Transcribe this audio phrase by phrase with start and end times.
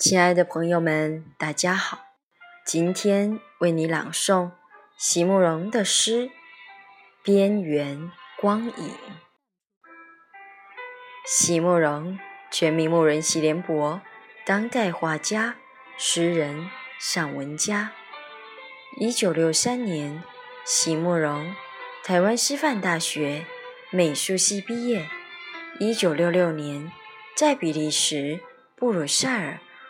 [0.00, 2.06] 亲爱的朋友们，大家好！
[2.64, 4.52] 今天为你朗诵
[4.96, 6.28] 席慕容的诗
[7.22, 8.72] 《边缘光影》。
[11.26, 12.18] 席慕容，
[12.50, 14.00] 全名慕人席联博，
[14.46, 15.56] 当代画家、
[15.98, 17.92] 诗人、散文家。
[18.98, 20.24] 一九六三年，
[20.64, 21.54] 席慕容
[22.02, 23.44] 台湾师范大学
[23.90, 25.06] 美术系毕业。
[25.78, 26.90] 一九六六年，
[27.36, 28.40] 在比利时
[28.74, 29.60] 布鲁塞尔。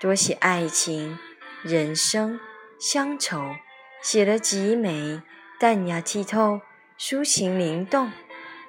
[0.00, 1.18] 多写爱情、
[1.62, 2.40] 人生、
[2.78, 3.56] 乡愁，
[4.02, 5.20] 写得极美、
[5.58, 6.62] 淡雅剔透、
[6.98, 8.10] 抒情灵动，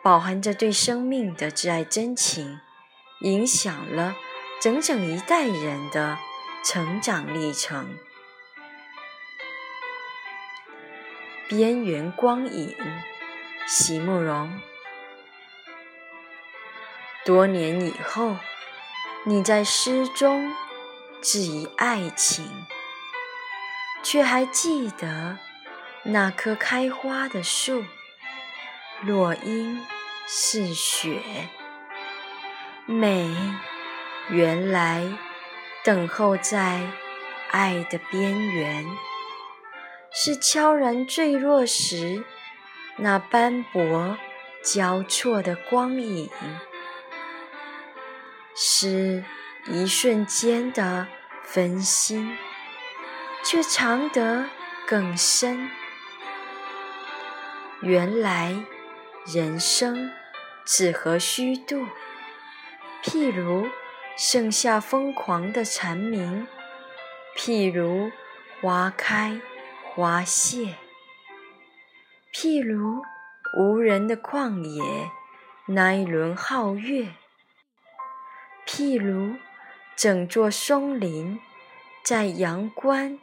[0.04, 2.60] 饱含着对生命的挚爱真情，
[3.22, 4.14] 影响了
[4.60, 6.18] 整整一代人的
[6.66, 7.98] 成长历程。
[11.48, 12.76] 边缘光影，
[13.66, 14.60] 席慕容。
[17.24, 18.36] 多年以后，
[19.24, 20.54] 你在诗中。
[21.22, 22.66] 质疑爱情，
[24.02, 25.38] 却还记得
[26.04, 27.86] 那棵开花的树，
[29.04, 29.86] 落英
[30.26, 31.22] 似雪。
[32.88, 33.36] 美，
[34.30, 35.16] 原来
[35.84, 36.90] 等候在
[37.52, 38.84] 爱的边缘，
[40.12, 42.24] 是悄然坠落时
[42.98, 44.18] 那斑驳
[44.64, 46.28] 交错的光影，
[48.56, 49.24] 是。
[49.68, 51.08] 一瞬间的
[51.44, 52.36] 分心，
[53.44, 54.50] 却藏得
[54.88, 55.70] 更深。
[57.82, 58.66] 原来
[59.26, 60.12] 人生
[60.66, 61.86] 只合虚度，
[63.04, 63.70] 譬如
[64.18, 66.48] 盛夏疯狂的蝉鸣，
[67.38, 68.12] 譬如
[68.62, 69.40] 花开
[69.84, 70.76] 花谢，
[72.34, 73.04] 譬如
[73.56, 75.12] 无人的旷野
[75.68, 77.14] 那一轮皓月，
[78.66, 79.36] 譬如。
[79.96, 81.40] 整座松林，
[82.04, 83.20] 在阳关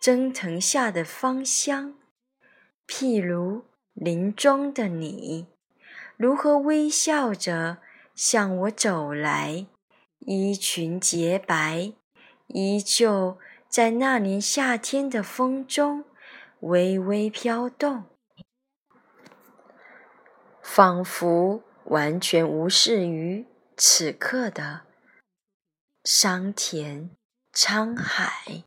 [0.00, 1.94] 蒸腾下的芳香，
[2.86, 5.46] 譬如林中的你，
[6.16, 7.78] 如何微笑着
[8.14, 9.66] 向我走来？
[10.20, 11.92] 衣裙洁白，
[12.46, 13.36] 依旧
[13.68, 16.04] 在那年夏天的风中
[16.60, 18.04] 微微飘动，
[20.62, 23.46] 仿佛完全无视于
[23.76, 24.82] 此刻的。
[26.06, 27.08] 桑田，
[27.54, 28.64] 沧海。